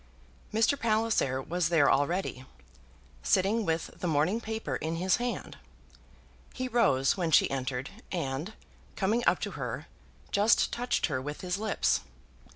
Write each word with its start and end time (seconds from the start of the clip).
Mr. 0.51 0.79
Palliser 0.79 1.39
was 1.43 1.69
there 1.69 1.91
already, 1.91 2.43
sitting 3.21 3.63
with 3.65 3.91
the 3.99 4.07
morning 4.07 4.41
paper 4.41 4.75
in 4.77 4.95
his 4.95 5.17
hand. 5.17 5.59
He 6.55 6.67
rose 6.67 7.17
when 7.17 7.29
she 7.29 7.47
entered, 7.51 7.91
and, 8.11 8.53
coming 8.95 9.23
up 9.27 9.39
to 9.41 9.51
her, 9.51 9.85
just 10.31 10.73
touched 10.73 11.05
her 11.05 11.21
with 11.21 11.41
his 11.41 11.59
lips. 11.59 12.01